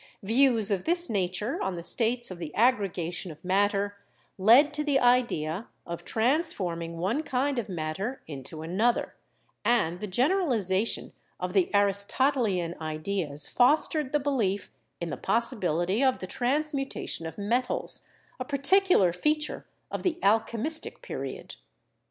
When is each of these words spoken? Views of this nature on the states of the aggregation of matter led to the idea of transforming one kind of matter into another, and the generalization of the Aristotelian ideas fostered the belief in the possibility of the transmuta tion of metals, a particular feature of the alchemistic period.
Views 0.23 0.71
of 0.71 0.85
this 0.85 1.11
nature 1.11 1.61
on 1.61 1.75
the 1.75 1.83
states 1.83 2.31
of 2.31 2.39
the 2.39 2.51
aggregation 2.55 3.29
of 3.31 3.45
matter 3.45 3.97
led 4.35 4.73
to 4.73 4.83
the 4.83 4.99
idea 4.99 5.67
of 5.85 6.03
transforming 6.03 6.97
one 6.97 7.21
kind 7.21 7.59
of 7.59 7.69
matter 7.69 8.19
into 8.25 8.63
another, 8.63 9.13
and 9.63 9.99
the 9.99 10.07
generalization 10.07 11.13
of 11.39 11.53
the 11.53 11.69
Aristotelian 11.71 12.75
ideas 12.81 13.47
fostered 13.47 14.11
the 14.11 14.19
belief 14.19 14.71
in 14.99 15.11
the 15.11 15.17
possibility 15.17 16.03
of 16.03 16.17
the 16.17 16.25
transmuta 16.25 17.07
tion 17.07 17.27
of 17.27 17.37
metals, 17.37 18.01
a 18.39 18.43
particular 18.43 19.13
feature 19.13 19.67
of 19.91 20.01
the 20.01 20.17
alchemistic 20.23 21.03
period. 21.03 21.57